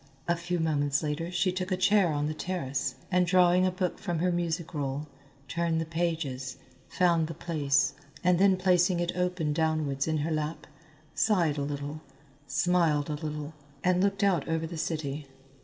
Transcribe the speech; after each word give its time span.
A 0.27 0.35
few 0.35 0.59
moments 0.59 1.03
later 1.03 1.29
she 1.29 1.51
took 1.51 1.71
a 1.71 1.77
chair 1.77 2.07
on 2.11 2.25
the 2.25 2.33
terrace 2.33 2.95
and 3.11 3.27
drawing 3.27 3.67
a 3.67 3.71
book 3.71 3.99
from 3.99 4.17
her 4.17 4.31
music 4.31 4.73
roll, 4.73 5.05
turned 5.47 5.79
the 5.79 5.85
pages, 5.85 6.57
found 6.89 7.27
the 7.27 7.35
place, 7.35 7.93
and 8.23 8.39
then 8.39 8.57
placing 8.57 8.99
it 8.99 9.11
open 9.15 9.53
downwards 9.53 10.07
in 10.07 10.17
her 10.25 10.31
lap, 10.31 10.65
sighed 11.13 11.59
a 11.59 11.61
little, 11.61 12.01
smiled 12.47 13.09
a 13.09 13.13
little, 13.13 13.53
and 13.83 14.01
looked 14.03 14.23
out 14.23 14.47
over 14.47 14.65
the 14.65 14.75
city. 14.75 15.27